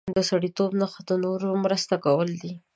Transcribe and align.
د 0.17 0.19
سړیتوب 0.29 0.71
نښه 0.79 1.01
د 1.09 1.11
نورو 1.23 1.49
مرسته 1.63 1.95
کول 2.05 2.29
دي. 2.41 2.53